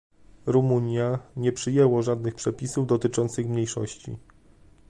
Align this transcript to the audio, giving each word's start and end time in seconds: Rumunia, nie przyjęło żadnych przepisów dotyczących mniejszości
Rumunia, 0.45 1.19
nie 1.35 1.51
przyjęło 1.51 2.01
żadnych 2.01 2.35
przepisów 2.35 2.87
dotyczących 2.87 3.47
mniejszości 3.49 4.17